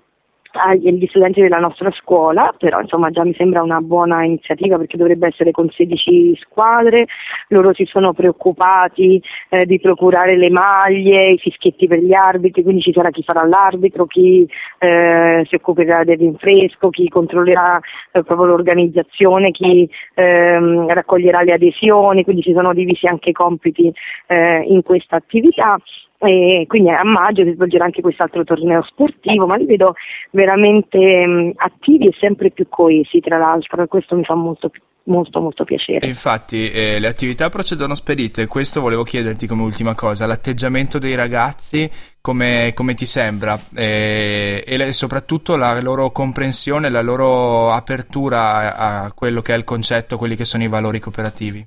agli 0.58 1.06
studenti 1.08 1.40
della 1.40 1.60
nostra 1.60 1.90
scuola, 1.92 2.54
però 2.58 2.80
insomma 2.80 3.10
già 3.10 3.24
mi 3.24 3.34
sembra 3.34 3.62
una 3.62 3.80
buona 3.80 4.24
iniziativa 4.24 4.76
perché 4.76 4.96
dovrebbe 4.96 5.28
essere 5.28 5.50
con 5.50 5.68
16 5.70 6.38
squadre, 6.40 7.06
loro 7.48 7.72
si 7.74 7.84
sono 7.84 8.12
preoccupati 8.12 9.22
eh, 9.48 9.64
di 9.64 9.80
procurare 9.80 10.36
le 10.36 10.50
maglie, 10.50 11.32
i 11.32 11.38
fischietti 11.38 11.86
per 11.86 12.00
gli 12.00 12.12
arbitri, 12.12 12.62
quindi 12.62 12.82
ci 12.82 12.92
sarà 12.92 13.10
chi 13.10 13.22
farà 13.22 13.46
l'arbitro, 13.46 14.06
chi 14.06 14.48
eh, 14.78 15.44
si 15.48 15.54
occuperà 15.54 16.04
del 16.04 16.18
rinfresco, 16.18 16.90
chi 16.90 17.08
controllerà 17.08 17.80
eh, 18.12 18.22
proprio 18.22 18.46
l'organizzazione, 18.46 19.50
chi 19.50 19.88
ehm, 20.14 20.88
raccoglierà 20.88 21.42
le 21.42 21.52
adesioni, 21.52 22.24
quindi 22.24 22.42
si 22.42 22.52
sono 22.52 22.72
divisi 22.72 23.06
anche 23.06 23.30
i 23.30 23.32
compiti 23.32 23.92
eh, 24.26 24.64
in 24.66 24.82
questa 24.82 25.16
attività 25.16 25.78
e 26.18 26.64
quindi 26.66 26.90
a 26.90 27.04
maggio 27.04 27.44
si 27.44 27.52
svolgerà 27.52 27.84
anche 27.84 28.00
quest'altro 28.00 28.42
torneo 28.42 28.82
sportivo, 28.82 29.46
ma 29.46 29.56
li 29.56 29.66
vedo 29.66 29.94
veramente 30.32 30.98
mh, 30.98 31.52
attivi 31.56 32.06
e 32.06 32.14
sempre 32.18 32.50
più 32.50 32.66
coesi 32.68 33.20
tra 33.20 33.38
l'altro 33.38 33.82
e 33.82 33.86
questo 33.86 34.16
mi 34.16 34.24
fa 34.24 34.34
molto, 34.34 34.70
molto, 35.04 35.40
molto 35.40 35.62
piacere. 35.62 36.08
Infatti 36.08 36.70
eh, 36.70 36.98
le 36.98 37.06
attività 37.06 37.48
procedono 37.48 37.94
spedite, 37.94 38.48
questo 38.48 38.80
volevo 38.80 39.04
chiederti 39.04 39.46
come 39.46 39.62
ultima 39.62 39.94
cosa, 39.94 40.26
l'atteggiamento 40.26 40.98
dei 40.98 41.14
ragazzi 41.14 41.88
come, 42.20 42.72
come 42.74 42.94
ti 42.94 43.06
sembra 43.06 43.56
eh, 43.76 44.64
e 44.66 44.92
soprattutto 44.92 45.54
la 45.54 45.80
loro 45.80 46.10
comprensione, 46.10 46.90
la 46.90 47.02
loro 47.02 47.70
apertura 47.70 48.76
a 48.76 49.12
quello 49.12 49.40
che 49.40 49.54
è 49.54 49.56
il 49.56 49.64
concetto, 49.64 50.16
quelli 50.16 50.34
che 50.34 50.44
sono 50.44 50.64
i 50.64 50.68
valori 50.68 50.98
cooperativi. 50.98 51.64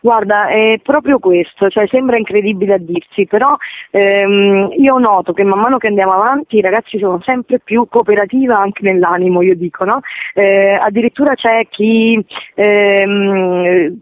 Guarda, 0.00 0.48
è 0.48 0.78
proprio 0.82 1.18
questo, 1.18 1.68
cioè 1.68 1.86
sembra 1.90 2.16
incredibile 2.16 2.74
a 2.74 2.78
dirsi, 2.78 3.26
però 3.26 3.56
ehm, 3.90 4.70
io 4.78 4.98
noto 4.98 5.32
che 5.32 5.44
man 5.44 5.60
mano 5.60 5.78
che 5.78 5.88
andiamo 5.88 6.12
avanti 6.12 6.56
i 6.56 6.60
ragazzi 6.60 6.98
sono 6.98 7.20
sempre 7.24 7.60
più 7.62 7.86
cooperativa 7.88 8.58
anche 8.58 8.82
nell'animo, 8.82 9.42
io 9.42 9.54
dico, 9.54 9.84
no? 9.84 10.00
Eh, 10.34 10.72
addirittura 10.80 11.34
c'è 11.34 11.66
chi, 11.68 12.24
ehm, 12.54 14.00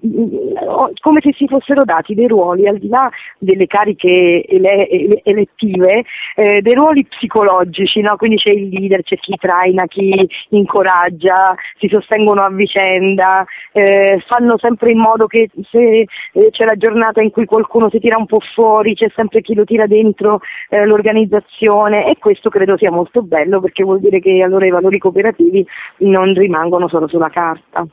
come 1.00 1.20
se 1.22 1.32
si 1.36 1.46
fossero 1.46 1.84
dati 1.84 2.14
dei 2.14 2.26
ruoli, 2.26 2.66
al 2.68 2.78
di 2.78 2.88
là 2.88 3.08
delle 3.38 3.66
cariche 3.66 4.44
ele- 4.46 4.88
ele- 4.88 5.20
elettive, 5.24 6.04
eh, 6.36 6.60
dei 6.60 6.74
ruoli 6.74 7.04
psicologici, 7.04 8.00
no? 8.00 8.16
Quindi 8.16 8.36
c'è 8.36 8.50
il 8.50 8.68
leader, 8.68 9.02
c'è 9.02 9.16
chi 9.16 9.34
traina, 9.36 9.86
chi 9.86 10.14
incoraggia, 10.50 11.54
si 11.78 11.88
sostengono 11.90 12.42
a 12.42 12.50
vicenda, 12.50 13.44
eh, 13.72 14.22
fanno 14.26 14.58
sempre 14.58 14.90
in 14.90 14.98
modo 14.98 15.26
che 15.26 15.48
se 15.74 16.06
eh, 16.32 16.50
c'è 16.50 16.64
la 16.64 16.76
giornata 16.76 17.20
in 17.20 17.30
cui 17.30 17.44
qualcuno 17.44 17.90
si 17.90 17.98
tira 17.98 18.16
un 18.18 18.26
po' 18.26 18.38
fuori, 18.54 18.94
c'è 18.94 19.10
sempre 19.14 19.40
chi 19.40 19.54
lo 19.54 19.64
tira 19.64 19.86
dentro 19.86 20.40
eh, 20.68 20.84
l'organizzazione 20.86 22.08
e 22.10 22.16
questo 22.18 22.48
credo 22.48 22.76
sia 22.76 22.90
molto 22.92 23.22
bello 23.22 23.60
perché 23.60 23.82
vuol 23.82 23.98
dire 24.00 24.20
che 24.20 24.40
allora 24.42 24.66
i 24.66 24.70
valori 24.70 24.98
cooperativi 24.98 25.66
non 25.98 26.32
rimangono 26.34 26.88
solo 26.88 27.08
sulla 27.08 27.28
carta. 27.30 27.86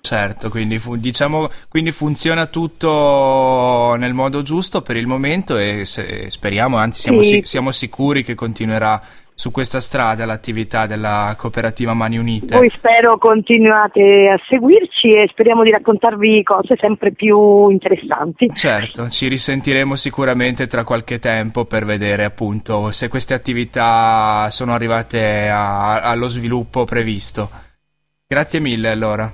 Certo, 0.00 0.48
quindi, 0.48 0.78
fu- 0.78 0.96
diciamo, 0.96 1.48
quindi 1.68 1.90
funziona 1.90 2.46
tutto 2.46 3.94
nel 3.98 4.14
modo 4.14 4.42
giusto 4.42 4.80
per 4.80 4.96
il 4.96 5.06
momento 5.06 5.58
e 5.58 5.84
se- 5.84 6.30
speriamo, 6.30 6.76
anzi 6.76 7.00
siamo, 7.02 7.20
Sì. 7.22 7.28
si- 7.28 7.40
siamo 7.44 7.70
sicuri 7.72 8.22
che 8.22 8.34
continuerà 8.34 8.98
su 9.38 9.52
questa 9.52 9.78
strada 9.78 10.26
l'attività 10.26 10.86
della 10.86 11.32
cooperativa 11.38 11.94
Mani 11.94 12.18
Unite. 12.18 12.56
Voi 12.56 12.68
spero 12.70 13.18
continuate 13.18 14.28
a 14.28 14.36
seguirci 14.50 15.10
e 15.10 15.28
speriamo 15.30 15.62
di 15.62 15.70
raccontarvi 15.70 16.42
cose 16.42 16.74
sempre 16.80 17.12
più 17.12 17.68
interessanti. 17.68 18.50
Certo, 18.52 19.08
ci 19.08 19.28
risentiremo 19.28 19.94
sicuramente 19.94 20.66
tra 20.66 20.82
qualche 20.82 21.20
tempo 21.20 21.66
per 21.66 21.84
vedere 21.84 22.24
appunto 22.24 22.90
se 22.90 23.06
queste 23.06 23.34
attività 23.34 24.50
sono 24.50 24.74
arrivate 24.74 25.48
a- 25.48 26.00
allo 26.00 26.26
sviluppo 26.26 26.82
previsto. 26.82 27.48
Grazie 28.26 28.58
mille 28.58 28.90
allora. 28.90 29.30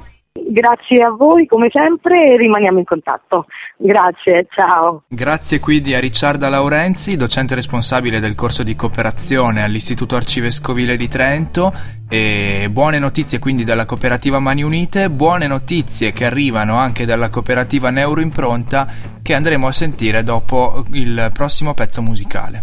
Grazie 0.47 1.03
a 1.03 1.11
voi 1.11 1.47
come 1.47 1.69
sempre 1.73 2.27
e 2.27 2.37
rimaniamo 2.37 2.79
in 2.79 2.85
contatto. 2.85 3.47
Grazie, 3.77 4.47
ciao. 4.51 5.03
Grazie 5.09 5.59
quindi 5.59 5.95
a 5.95 6.01
Ricciarda 6.01 6.49
Laurenzi, 6.49 7.17
docente 7.17 7.55
responsabile 7.55 8.21
del 8.21 8.35
corso 8.35 8.63
di 8.63 8.77
cooperazione 8.77 9.63
all'Istituto 9.63 10.17
Arcivescovile 10.17 10.97
di 10.97 11.09
Trento 11.09 11.73
e 12.09 12.69
buone 12.71 12.99
notizie 12.99 13.39
quindi 13.39 13.65
dalla 13.65 13.87
cooperativa 13.87 14.39
Mani 14.39 14.63
Unite, 14.63 15.09
buone 15.09 15.47
notizie 15.47 16.13
che 16.13 16.27
arrivano 16.27 16.77
anche 16.77 17.07
dalla 17.07 17.31
cooperativa 17.31 17.91
Neuroimpronta 17.91 18.87
che 19.23 19.35
andremo 19.35 19.67
a 19.67 19.73
sentire 19.73 20.23
dopo 20.23 20.85
il 20.93 21.31
prossimo 21.33 21.73
pezzo 21.73 22.03
musicale. 22.03 22.63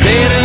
Staying 0.00 0.37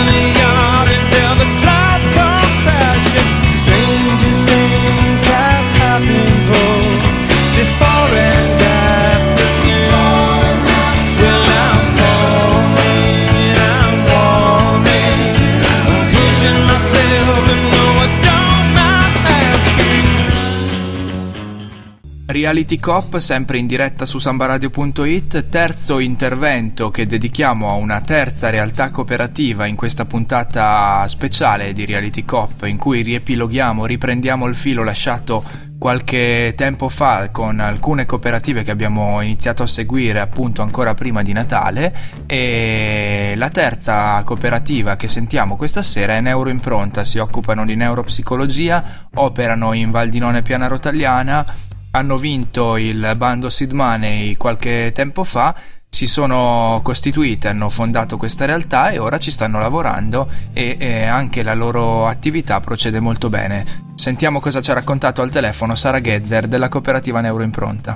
Reality 22.34 22.80
Cop, 22.80 23.20
sempre 23.20 23.60
in 23.60 23.68
diretta 23.68 24.06
su 24.06 24.18
sambaradio.it, 24.18 25.50
terzo 25.50 26.00
intervento 26.00 26.90
che 26.90 27.06
dedichiamo 27.06 27.70
a 27.70 27.74
una 27.74 28.02
terza 28.02 28.50
realtà 28.50 28.90
cooperativa 28.90 29.68
in 29.68 29.76
questa 29.76 30.06
puntata 30.06 31.06
speciale 31.08 31.74
di 31.74 31.86
Reality 31.86 32.26
Cop, 32.26 32.64
in 32.64 32.78
cui 32.78 33.04
riepiloghiamo, 33.04 33.86
riprendiamo 33.86 34.48
il 34.48 34.56
filo 34.56 34.84
lasciato 34.84 35.44
qualche 35.78 36.56
tempo 36.58 36.90
fa 36.90 37.30
con 37.30 37.60
alcune 37.60 38.08
cooperative 38.08 38.64
che 38.64 38.72
abbiamo 38.72 39.22
iniziato 39.22 39.62
a 39.62 39.68
seguire 39.68 40.20
appunto 40.20 40.64
ancora 40.64 40.96
prima 40.96 41.22
di 41.22 41.34
Natale 41.34 41.94
e 42.26 43.34
la 43.36 43.50
terza 43.50 44.24
cooperativa 44.24 44.96
che 44.96 45.08
sentiamo 45.08 45.56
questa 45.56 45.84
sera 45.84 46.16
è 46.16 46.22
Neuroimpronta, 46.22 47.04
si 47.04 47.20
occupano 47.20 47.64
di 47.64 47.76
neuropsicologia, 47.76 49.08
operano 49.14 49.74
in 49.74 49.92
Val 49.92 50.10
di 50.10 50.18
None 50.18 50.42
Piana 50.42 50.66
Rotagliana 50.66 51.72
hanno 51.96 52.18
vinto 52.18 52.78
il 52.78 53.14
bando 53.18 53.50
Seed 53.50 53.72
Money 53.72 54.36
qualche 54.36 54.92
tempo 54.94 55.24
fa, 55.24 55.54
si 55.88 56.08
sono 56.08 56.82
costituite, 56.84 57.50
hanno 57.50 57.70
fondato 57.70 58.18
questa 58.18 58.46
realtà 58.46 58.90
e 58.90 58.98
ora 58.98 59.20
ci 59.20 59.30
stanno 59.30 59.60
lavorando 59.60 60.26
e, 60.56 60.76
e 60.80 61.06
anche 61.06 61.44
la 61.44 61.54
loro 61.54 62.08
attività 62.08 62.60
procede 62.62 63.00
molto 63.00 63.30
bene. 63.30 63.64
Sentiamo 63.94 64.40
cosa 64.40 64.60
ci 64.60 64.72
ha 64.72 64.74
raccontato 64.74 65.22
al 65.22 65.30
telefono 65.30 65.76
Sara 65.76 66.02
Gezzer 66.02 66.48
della 66.48 66.68
cooperativa 66.68 67.22
Neuroimpronta. 67.22 67.96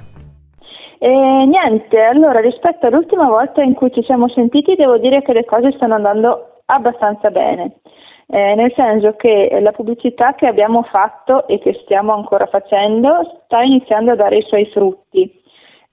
E 0.99 1.09
niente, 1.09 1.99
allora 1.99 2.39
rispetto 2.39 2.85
all'ultima 2.85 3.27
volta 3.27 3.63
in 3.63 3.73
cui 3.73 3.91
ci 3.91 4.03
siamo 4.03 4.29
sentiti 4.29 4.75
devo 4.75 4.99
dire 4.99 5.23
che 5.23 5.33
le 5.33 5.45
cose 5.45 5.71
stanno 5.75 5.95
andando 5.95 6.61
abbastanza 6.65 7.31
bene, 7.31 7.79
Eh, 8.29 8.55
nel 8.55 8.73
senso 8.75 9.15
che 9.15 9.57
la 9.61 9.71
pubblicità 9.71 10.35
che 10.35 10.47
abbiamo 10.47 10.83
fatto 10.83 11.47
e 11.47 11.59
che 11.59 11.79
stiamo 11.83 12.13
ancora 12.13 12.45
facendo 12.47 13.41
sta 13.45 13.61
iniziando 13.61 14.11
a 14.11 14.15
dare 14.15 14.39
i 14.39 14.45
suoi 14.47 14.65
frutti, 14.65 15.41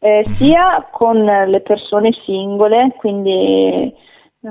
eh, 0.00 0.24
sia 0.34 0.88
con 0.90 1.22
le 1.22 1.60
persone 1.60 2.10
singole, 2.24 2.94
quindi 2.96 3.94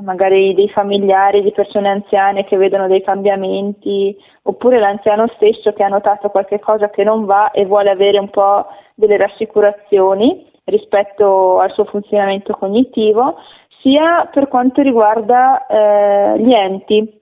magari 0.01 0.53
dei 0.53 0.69
familiari 0.69 1.43
di 1.43 1.51
persone 1.51 1.89
anziane 1.89 2.45
che 2.45 2.57
vedono 2.57 2.87
dei 2.87 3.03
cambiamenti, 3.03 4.17
oppure 4.43 4.79
l'anziano 4.79 5.27
stesso 5.35 5.73
che 5.73 5.83
ha 5.83 5.87
notato 5.87 6.29
qualche 6.29 6.59
cosa 6.59 6.89
che 6.89 7.03
non 7.03 7.25
va 7.25 7.51
e 7.51 7.65
vuole 7.65 7.91
avere 7.91 8.17
un 8.17 8.29
po' 8.29 8.65
delle 8.95 9.17
rassicurazioni 9.17 10.49
rispetto 10.65 11.59
al 11.59 11.71
suo 11.71 11.85
funzionamento 11.85 12.53
cognitivo, 12.53 13.35
sia 13.81 14.29
per 14.31 14.47
quanto 14.47 14.81
riguarda 14.81 15.67
eh, 15.67 16.39
gli 16.39 16.53
enti. 16.53 17.21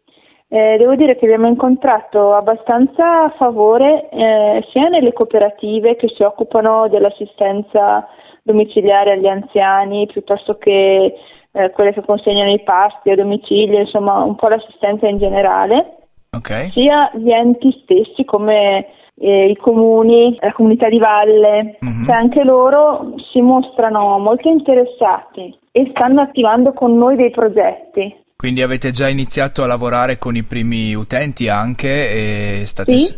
Eh, 0.53 0.75
devo 0.77 0.95
dire 0.95 1.15
che 1.15 1.23
abbiamo 1.23 1.47
incontrato 1.47 2.33
abbastanza 2.33 3.29
favore 3.37 4.09
eh, 4.09 4.61
sia 4.73 4.89
nelle 4.89 5.13
cooperative 5.13 5.95
che 5.95 6.09
si 6.09 6.23
occupano 6.23 6.89
dell'assistenza 6.89 8.05
domiciliare 8.43 9.13
agli 9.13 9.27
anziani 9.27 10.07
piuttosto 10.07 10.57
che 10.57 11.13
eh, 11.53 11.69
quelle 11.71 11.93
che 11.93 12.03
consegnano 12.03 12.51
i 12.51 12.61
pasti 12.63 13.11
a 13.11 13.15
domicilio, 13.15 13.79
insomma 13.79 14.23
un 14.23 14.35
po' 14.35 14.49
l'assistenza 14.49 15.07
in 15.07 15.15
generale, 15.15 15.95
Ok. 16.35 16.71
sia 16.73 17.09
gli 17.13 17.31
enti 17.31 17.71
stessi 17.83 18.25
come 18.25 18.87
eh, 19.21 19.45
i 19.51 19.55
comuni, 19.55 20.37
la 20.41 20.51
comunità 20.51 20.89
di 20.89 20.99
valle, 20.99 21.77
Mhm. 21.79 22.05
cioè 22.05 22.15
anche 22.15 22.43
loro 22.43 23.13
si 23.31 23.39
mostrano 23.39 24.19
molto 24.19 24.49
interessati 24.49 25.57
e 25.71 25.87
stanno 25.91 26.19
attivando 26.19 26.73
con 26.73 26.97
noi 26.97 27.15
dei 27.15 27.29
progetti. 27.29 28.19
Quindi 28.41 28.63
avete 28.63 28.89
già 28.89 29.07
iniziato 29.07 29.61
a 29.61 29.67
lavorare 29.67 30.17
con 30.17 30.35
i 30.35 30.41
primi 30.41 30.95
utenti 30.95 31.47
anche 31.47 32.61
e 32.61 32.65
state, 32.65 32.97
Sì. 32.97 33.15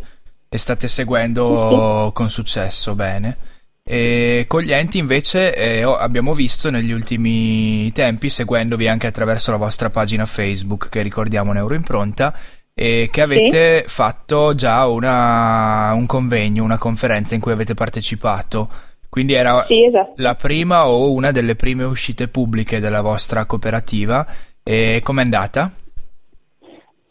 e 0.50 0.58
state 0.58 0.90
seguendo 0.90 2.12
con 2.14 2.30
successo, 2.30 2.94
bene. 2.94 3.38
E 3.86 4.44
con 4.50 4.62
gli 4.64 4.74
enti 4.74 4.98
invece 4.98 5.56
eh, 5.56 5.82
abbiamo 5.84 6.34
visto 6.34 6.70
negli 6.70 6.92
ultimi 6.92 7.90
tempi, 7.94 8.30
seguendovi 8.30 8.90
anche 8.90 9.08
attraverso 9.08 9.52
la 9.52 9.56
vostra 9.58 9.90
pagina 9.90 10.26
Facebook 10.26 10.90
che 10.90 11.02
ricordiamo 11.02 11.54
Neuroimpronta, 11.54 12.36
e 12.74 13.08
che 13.10 13.22
avete 13.22 13.86
fatto 13.88 14.54
già 14.56 14.86
una- 14.88 15.94
un 15.94 16.06
convegno, 16.06 16.66
una 16.66 16.78
conferenza 16.78 17.34
in 17.34 17.40
cui 17.40 17.54
avete 17.54 17.76
partecipato. 17.76 18.70
Quindi 19.08 19.32
era 19.36 19.64
Sì, 19.70 19.86
esatto. 19.86 20.16
la 20.18 20.36
prima 20.36 20.86
o 20.86 21.14
una 21.14 21.32
delle 21.32 21.56
prime 21.56 21.86
uscite 21.86 22.28
pubbliche 22.28 22.82
della 22.82 23.00
vostra 23.00 23.46
cooperativa. 23.46 24.28
E 24.64 25.02
com'è 25.04 25.22
andata? 25.22 25.72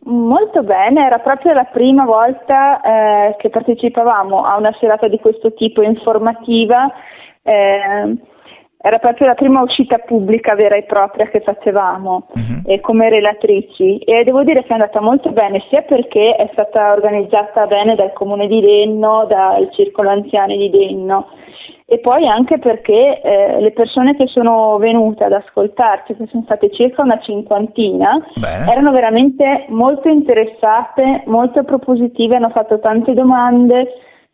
Molto 0.04 0.62
bene, 0.62 1.04
era 1.04 1.18
proprio 1.18 1.52
la 1.52 1.64
prima 1.64 2.04
volta 2.04 2.80
eh, 2.80 3.36
che 3.38 3.50
partecipavamo 3.50 4.42
a 4.44 4.56
una 4.56 4.74
serata 4.80 5.06
di 5.06 5.18
questo 5.20 5.52
tipo 5.54 5.82
informativa, 5.82 6.92
eh, 7.42 8.16
era 8.82 8.98
proprio 8.98 9.28
la 9.28 9.34
prima 9.34 9.62
uscita 9.62 9.98
pubblica 9.98 10.54
vera 10.54 10.74
e 10.74 10.82
propria 10.82 11.28
che 11.28 11.40
facevamo 11.40 12.26
Mhm. 12.34 12.62
eh, 12.66 12.80
come 12.80 13.08
relatrici 13.08 13.98
e 13.98 14.24
devo 14.24 14.42
dire 14.42 14.62
che 14.62 14.68
è 14.68 14.72
andata 14.72 15.00
molto 15.00 15.30
bene 15.30 15.62
sia 15.70 15.82
perché 15.82 16.34
è 16.34 16.48
stata 16.52 16.92
organizzata 16.92 17.66
bene 17.66 17.94
dal 17.94 18.12
comune 18.12 18.48
di 18.48 18.60
Denno, 18.60 19.24
dal 19.28 19.68
circolo 19.72 20.10
anziani 20.10 20.56
di 20.58 20.70
Denno 20.70 21.28
e 21.86 21.98
poi 22.00 22.26
anche 22.26 22.58
perché 22.58 23.20
eh, 23.20 23.60
le 23.60 23.70
persone 23.72 24.16
che 24.16 24.26
sono 24.26 24.78
venute 24.78 25.24
ad 25.24 25.32
ascoltarci, 25.32 26.16
che 26.16 26.26
sono 26.30 26.42
state 26.44 26.70
circa 26.72 27.02
una 27.02 27.20
cinquantina, 27.20 28.18
Bene. 28.34 28.70
erano 28.70 28.92
veramente 28.92 29.66
molto 29.68 30.08
interessate, 30.08 31.22
molto 31.26 31.64
propositive, 31.64 32.36
hanno 32.36 32.48
fatto 32.48 32.78
tante 32.80 33.12
domande, 33.12 33.88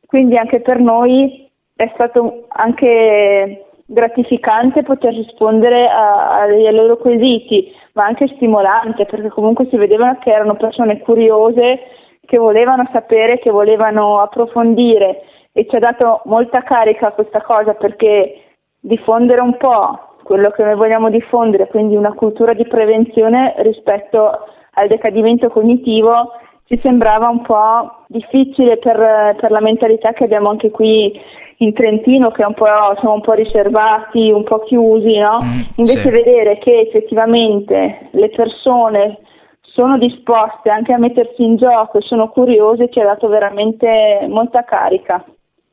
quindi 0.07 0.37
anche 0.39 0.61
per 0.61 0.79
noi 0.79 1.51
è 1.75 1.91
stato 1.95 2.45
anche 2.49 3.65
gratificante 3.91 4.83
poter 4.83 5.15
rispondere 5.15 5.89
a- 5.89 6.43
ai 6.43 6.75
loro 6.75 6.99
quesiti, 6.99 7.73
ma 7.95 8.05
anche 8.05 8.29
stimolante 8.37 9.07
perché 9.07 9.29
comunque 9.31 9.67
si 9.71 9.77
vedevano 9.79 10.19
che 10.21 10.31
erano 10.31 10.57
persone 10.57 10.99
curiose, 11.01 11.81
che 12.27 12.39
volevano 12.39 12.87
sapere, 12.93 13.39
che 13.39 13.51
volevano 13.51 14.21
approfondire. 14.21 15.23
E 15.53 15.67
ci 15.67 15.75
ha 15.75 15.79
dato 15.79 16.21
molta 16.27 16.63
carica 16.63 17.13
questa 17.13 17.41
cosa 17.41 17.73
perché 17.73 18.43
diffondere 18.79 19.41
un 19.41 19.57
po' 19.57 20.17
quello 20.23 20.51
che 20.51 20.63
noi 20.63 20.75
vogliamo 20.75 21.09
diffondere, 21.09 21.69
quindi 21.69 21.97
una 21.97 22.13
cultura 22.13 22.53
di 22.53 22.67
prevenzione 22.67 23.55
rispetto 23.59 24.45
al 24.75 24.87
decadimento 24.87 25.49
cognitivo, 25.49 26.33
ci 26.67 26.79
sembrava 26.83 27.31
un 27.31 27.41
po' 27.41 28.05
difficile 28.09 28.77
per, 28.77 29.37
per 29.41 29.51
la 29.51 29.61
mentalità 29.61 30.13
che 30.13 30.25
abbiamo 30.25 30.51
anche 30.51 30.71
qui 30.71 31.19
in 31.59 31.73
Trentino, 31.73 32.31
che 32.31 32.45
un 32.45 32.55
po', 32.55 32.67
siamo 32.99 33.15
un 33.15 33.21
po' 33.21 33.33
riservati, 33.33 34.31
un 34.31 34.45
po' 34.45 34.61
chiusi, 34.61 35.17
no? 35.19 35.41
Mm, 35.43 35.61
Invece 35.77 36.03
sì. 36.03 36.11
vedere 36.11 36.59
che 36.59 36.81
effettivamente 36.81 38.09
le 38.13 38.29
persone 38.31 39.19
sono 39.61 39.99
disposte 39.99 40.71
anche 40.71 40.93
a 40.93 40.99
mettersi 40.99 41.43
in 41.43 41.57
gioco 41.57 41.99
e 41.99 42.03
sono 42.03 42.29
curiose 42.29 42.91
ci 42.91 43.01
ha 43.01 43.05
dato 43.05 43.29
veramente 43.29 44.27
molta 44.29 44.65
carica. 44.65 45.25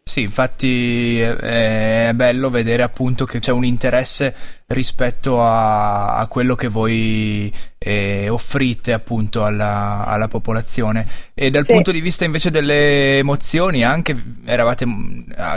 Sì, 0.08 0.22
infatti 0.22 1.20
è 1.20 2.12
bello 2.14 2.52
vedere 2.52 2.84
appunto 2.84 3.26
che 3.26 3.40
c'è 3.40 3.52
un 3.52 3.66
interesse 3.66 4.34
rispetto 4.68 5.42
a, 5.42 6.18
a 6.18 6.28
quello 6.28 6.54
che 6.54 6.68
voi 6.68 7.52
eh, 7.80 8.30
offrite 8.30 8.94
appunto 8.94 9.44
alla, 9.44 10.06
alla 10.06 10.28
popolazione. 10.28 11.08
E 11.34 11.50
dal 11.50 11.66
Sì. 11.66 11.74
punto 11.74 11.92
di 11.92 12.02
vista 12.02 12.24
invece 12.24 12.52
delle 12.52 13.18
emozioni, 13.18 13.84
anche 13.84 14.16
eravate, 14.46 14.86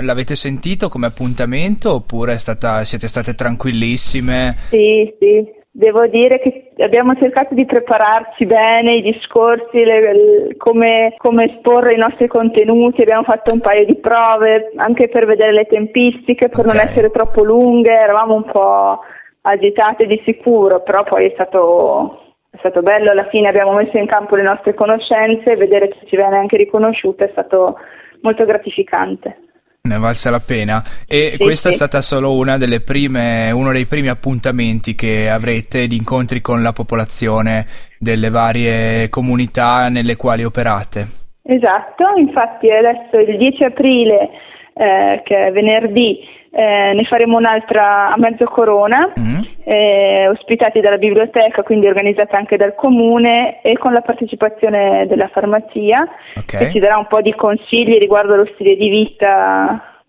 l'avete 0.00 0.34
sentito 0.34 0.88
come 0.88 1.06
appuntamento 1.06 1.92
oppure 1.92 2.32
è 2.32 2.38
stata, 2.38 2.84
siete 2.86 3.06
state 3.06 3.34
tranquillissime? 3.34 4.56
Sì, 4.70 5.14
sì, 5.20 5.44
devo 5.78 6.08
dire 6.08 6.40
che 6.40 6.72
abbiamo 6.78 7.14
cercato 7.14 7.54
di 7.54 7.64
prepararci 7.64 8.44
bene 8.46 8.96
i 8.96 9.02
discorsi, 9.02 9.84
le- 9.84 10.12
le- 10.12 10.56
come, 10.56 11.14
come 11.18 11.44
esporre 11.44 11.94
i 11.94 11.98
nostri 11.98 12.26
contenuti, 12.26 13.02
abbiamo 13.02 13.22
fatto 13.22 13.52
un 13.52 13.60
paio 13.60 13.84
di 13.84 13.94
prove 13.94 14.72
anche 14.74 15.08
per 15.08 15.24
vedere 15.24 15.52
le 15.52 15.66
tempistiche, 15.66 16.48
per 16.48 16.64
non 16.64 16.74
Ok. 16.74 16.82
essere 16.82 17.10
troppo 17.10 17.44
lunghe, 17.44 17.92
eravamo 17.92 18.34
un 18.34 18.44
po' 18.44 18.98
agitate 19.42 20.06
di 20.06 20.20
sicuro, 20.24 20.82
però 20.82 21.04
poi 21.04 21.26
è 21.26 21.30
stato, 21.34 22.34
è 22.50 22.56
stato 22.58 22.82
bello, 22.82 23.12
alla 23.12 23.28
fine 23.28 23.46
abbiamo 23.48 23.72
messo 23.74 23.98
in 23.98 24.06
campo 24.06 24.34
le 24.34 24.42
nostre 24.42 24.74
conoscenze, 24.74 25.54
vedere 25.54 25.86
che 25.86 25.98
ci 26.06 26.16
viene 26.16 26.38
anche 26.38 26.56
riconosciuta 26.56 27.24
è 27.24 27.28
stato 27.30 27.78
molto 28.22 28.44
gratificante. 28.44 29.42
Ne 29.88 29.96
è 29.96 29.98
valsa 29.98 30.30
la 30.30 30.40
pena. 30.40 30.82
E 31.06 31.30
Sì, 31.32 31.38
questa 31.38 31.68
è 31.68 31.72
sì. 31.72 31.78
stata 31.78 32.00
solo 32.00 32.34
una 32.36 32.58
delle 32.58 32.80
prime, 32.80 33.50
uno 33.50 33.72
dei 33.72 33.86
primi 33.86 34.08
appuntamenti 34.08 34.94
che 34.94 35.28
avrete 35.30 35.86
di 35.86 35.96
incontri 35.96 36.40
con 36.40 36.62
la 36.62 36.72
popolazione 36.72 37.66
delle 37.98 38.28
varie 38.30 39.08
comunità 39.08 39.88
nelle 39.88 40.16
quali 40.16 40.44
operate. 40.44 41.06
Esatto, 41.42 42.04
infatti 42.16 42.66
adesso 42.70 43.18
il 43.26 43.38
10 43.38 43.64
aprile, 43.64 44.28
eh, 44.74 45.22
che 45.24 45.40
è 45.40 45.50
venerdì, 45.50 46.18
eh, 46.50 46.92
ne 46.94 47.04
faremo 47.04 47.38
un'altra 47.38 48.12
a 48.12 48.18
mezzo 48.18 48.44
corona, 48.44 49.12
Mm. 49.18 49.37
Eh, 49.68 50.26
ospitati 50.28 50.80
dalla 50.80 50.96
biblioteca, 50.96 51.62
quindi 51.62 51.86
organizzata 51.86 52.38
anche 52.38 52.56
dal 52.56 52.74
comune 52.74 53.60
e 53.60 53.76
con 53.76 53.92
la 53.92 54.00
partecipazione 54.00 55.06
della 55.06 55.28
farmacia, 55.28 56.08
Ok. 56.36 56.56
che 56.56 56.70
ci 56.70 56.78
darà 56.78 56.96
un 56.96 57.06
po' 57.06 57.20
di 57.20 57.34
consigli 57.34 57.98
riguardo 57.98 58.32
allo 58.32 58.48
stile 58.54 58.76
di 58.76 58.88
vita 58.88 60.00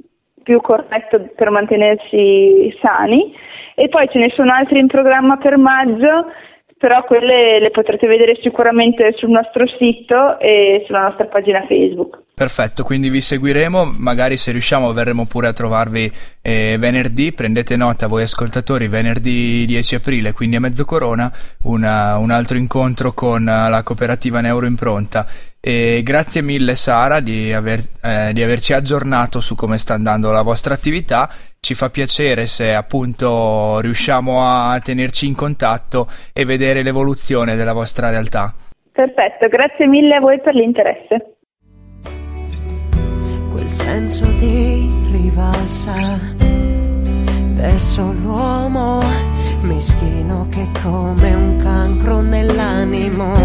più 0.41 0.61
corretto 0.61 1.27
per 1.35 1.49
mantenersi 1.49 2.73
sani. 2.81 3.35
E 3.75 3.89
poi 3.89 4.07
ce 4.09 4.19
ne 4.19 4.29
sono 4.29 4.53
altri 4.53 4.79
in 4.79 4.87
programma 4.87 5.35
per 5.35 5.57
maggio, 5.57 6.31
però 6.77 7.03
quelle 7.03 7.59
le 7.59 7.71
potrete 7.71 8.07
vedere 8.07 8.39
sicuramente 8.41 9.11
sul 9.17 9.29
nostro 9.29 9.67
sito 9.77 10.39
e 10.39 10.83
sulla 10.85 11.01
nostra 11.01 11.25
pagina 11.25 11.65
Facebook. 11.67 12.27
Perfetto, 12.39 12.85
quindi 12.85 13.09
vi 13.09 13.19
seguiremo, 13.19 13.95
magari 13.97 14.37
se 14.37 14.53
riusciamo 14.53 14.93
verremo 14.93 15.25
pure 15.25 15.47
a 15.49 15.51
trovarvi 15.51 16.09
eh, 16.41 16.77
venerdì, 16.79 17.33
prendete 17.33 17.75
nota 17.75 18.07
voi 18.07 18.23
ascoltatori, 18.23 18.87
venerdì 18.87 19.65
10 19.65 19.95
aprile, 19.95 20.31
quindi 20.31 20.55
a 20.55 20.61
mezzo 20.61 20.85
corona, 20.85 21.29
una- 21.63 22.15
un 22.17 22.31
altro 22.31 22.57
incontro 22.57 23.11
con 23.11 23.41
eh, 23.45 23.69
la 23.69 23.83
cooperativa 23.83 24.39
Neuroimpronta. 24.39 25.27
E 25.59 25.99
grazie 26.01 26.41
mille 26.41 26.75
Sara 26.75 27.19
di, 27.19 27.51
aver- 27.51 27.89
eh, 28.01 28.31
di 28.31 28.41
averci 28.41 28.71
aggiornato 28.71 29.41
su 29.41 29.55
come 29.55 29.77
sta 29.77 29.95
andando 29.95 30.31
la 30.31 30.41
vostra 30.41 30.73
attività, 30.73 31.29
ci 31.59 31.73
fa 31.73 31.89
piacere 31.89 32.45
se 32.47 32.73
appunto 32.73 33.81
riusciamo 33.81 34.47
a 34.47 34.79
tenerci 34.79 35.27
in 35.27 35.35
contatto 35.35 36.07
e 36.31 36.45
vedere 36.45 36.83
l'evoluzione 36.83 37.57
della 37.57 37.73
vostra 37.73 38.09
realtà. 38.09 38.53
Perfetto, 38.93 39.49
grazie 39.49 39.87
mille 39.87 40.15
a 40.15 40.19
voi 40.21 40.39
per 40.39 40.55
l'interesse. 40.55 41.33
Quel 43.69 43.77
senso 43.77 44.25
di 44.39 44.89
rivalsa 45.11 46.19
verso 47.53 48.11
l'uomo 48.13 49.03
meschino 49.61 50.47
che 50.49 50.67
come 50.81 51.35
un 51.35 51.57
cancro 51.57 52.21
nell'animo 52.21 53.35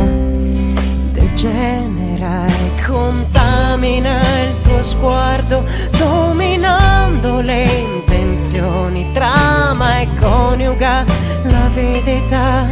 degenera 1.13 2.47
e 2.47 2.71
contamina 2.87 4.41
il 4.41 4.61
tuo 4.63 4.83
sguardo 4.83 5.63
dominando 5.99 7.43
le 7.43 7.65
intenzioni 7.65 9.07
trama 9.13 10.01
e 10.01 10.09
coniuga 10.19 11.05
l'avidità 11.43 12.67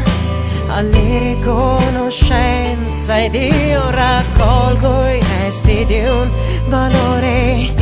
alle 0.69 1.19
riconoscenza 1.19 3.23
ed 3.23 3.35
io 3.35 3.91
raccolgo 3.91 5.07
i 5.09 5.12
resti 5.53 5.85
di 5.85 6.01
un 6.01 6.31
valore 6.69 7.75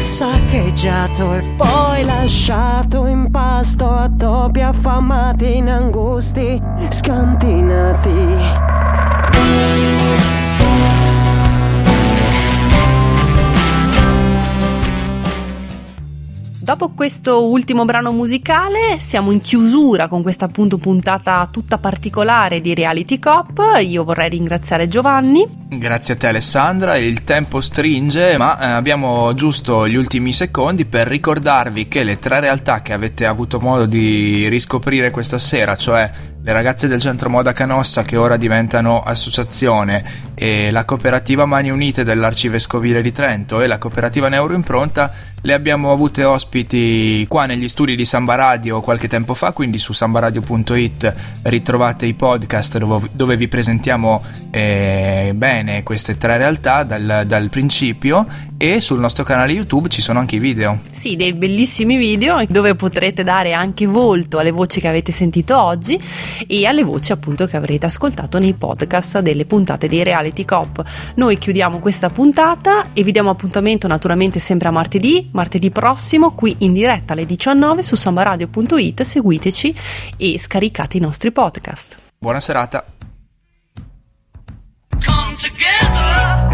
saccheggiato 0.00 1.34
e 1.34 1.42
poi 1.54 2.04
lasciato 2.04 3.04
in 3.04 3.30
pasto 3.30 3.86
a 3.86 4.10
topi 4.16 4.62
affamati 4.62 5.56
in 5.56 5.68
angusti 5.68 6.58
scantinati. 6.88 8.08
Dopo 16.70 16.90
questo 16.90 17.46
ultimo 17.46 17.84
brano 17.84 18.12
musicale 18.12 19.00
siamo 19.00 19.32
in 19.32 19.40
chiusura 19.40 20.06
con 20.06 20.22
questa 20.22 20.44
appunto 20.44 20.78
puntata 20.78 21.48
tutta 21.50 21.78
particolare 21.78 22.60
di 22.60 22.74
Reality 22.74 23.18
Cop. 23.18 23.60
Io 23.82 24.04
vorrei 24.04 24.28
ringraziare 24.28 24.86
Giovanni. 24.86 25.44
Grazie 25.68 26.14
a 26.14 26.16
te 26.16 26.28
Alessandra, 26.28 26.96
il 26.96 27.24
tempo 27.24 27.60
stringe 27.60 28.36
ma 28.36 28.56
eh, 28.60 28.66
abbiamo 28.66 29.34
giusto 29.34 29.88
gli 29.88 29.96
ultimi 29.96 30.32
secondi 30.32 30.84
per 30.84 31.08
ricordarvi 31.08 31.88
che 31.88 32.04
le 32.04 32.20
tre 32.20 32.38
realtà 32.38 32.82
che 32.82 32.92
avete 32.92 33.26
avuto 33.26 33.58
modo 33.58 33.86
di 33.86 34.46
riscoprire 34.48 35.10
questa 35.10 35.38
sera, 35.38 35.74
cioè 35.74 36.08
le 36.50 36.56
ragazze 36.56 36.88
del 36.88 37.00
centro 37.00 37.30
moda 37.30 37.52
Canossa 37.52 38.02
che 38.02 38.16
ora 38.16 38.36
diventano 38.36 39.04
associazione 39.04 40.30
e 40.34 40.72
la 40.72 40.84
cooperativa 40.84 41.46
Mani 41.46 41.70
Unite 41.70 42.02
dell'Arcivescovile 42.02 43.02
di 43.02 43.12
Trento 43.12 43.60
e 43.60 43.68
la 43.68 43.78
cooperativa 43.78 44.28
Neuroimpronta 44.28 45.12
le 45.42 45.54
abbiamo 45.54 45.90
avute 45.90 46.24
ospiti 46.24 47.24
qua 47.26 47.46
negli 47.46 47.66
studi 47.66 47.96
di 47.96 48.04
Samba 48.04 48.34
Radio 48.34 48.82
qualche 48.82 49.08
tempo 49.08 49.32
fa, 49.32 49.52
quindi 49.52 49.78
su 49.78 49.94
sambaradio.it 49.94 51.14
ritrovate 51.44 52.04
i 52.04 52.12
podcast 52.12 52.76
dove, 52.76 53.08
dove 53.12 53.36
vi 53.38 53.48
presentiamo 53.48 54.22
eh, 54.50 55.32
bene 55.34 55.82
queste 55.82 56.18
tre 56.18 56.36
realtà 56.36 56.82
dal, 56.82 57.22
dal 57.26 57.48
principio 57.48 58.26
e 58.58 58.80
sul 58.80 59.00
nostro 59.00 59.24
canale 59.24 59.52
YouTube 59.52 59.88
ci 59.88 60.02
sono 60.02 60.18
anche 60.18 60.36
i 60.36 60.38
video. 60.38 60.80
Sì, 60.92 61.16
dei 61.16 61.32
bellissimi 61.32 61.96
video 61.96 62.44
dove 62.46 62.74
potrete 62.74 63.22
dare 63.22 63.54
anche 63.54 63.86
volto 63.86 64.38
alle 64.38 64.50
voci 64.50 64.80
che 64.80 64.88
avete 64.88 65.10
sentito 65.12 65.58
oggi 65.58 65.98
e 66.46 66.66
alle 66.66 66.82
voci 66.82 67.12
appunto 67.12 67.46
che 67.46 67.56
avrete 67.56 67.86
ascoltato 67.86 68.38
nei 68.38 68.54
podcast 68.54 69.20
delle 69.20 69.44
puntate 69.44 69.88
dei 69.88 70.04
Reality 70.04 70.44
Cop. 70.44 70.82
Noi 71.16 71.38
chiudiamo 71.38 71.78
questa 71.78 72.08
puntata 72.08 72.92
e 72.92 73.02
vi 73.02 73.12
diamo 73.12 73.30
appuntamento 73.30 73.86
naturalmente 73.86 74.38
sempre 74.38 74.68
a 74.68 74.70
martedì, 74.70 75.28
martedì 75.32 75.70
prossimo 75.70 76.32
qui 76.32 76.56
in 76.58 76.72
diretta 76.72 77.12
alle 77.12 77.26
19 77.26 77.82
su 77.82 77.96
sambaradio.it, 77.96 79.02
seguiteci 79.02 79.76
e 80.16 80.38
scaricate 80.38 80.96
i 80.96 81.00
nostri 81.00 81.32
podcast. 81.32 81.96
Buona 82.18 82.40
serata! 82.40 82.84
Come 85.02 85.34
together. 85.36 86.49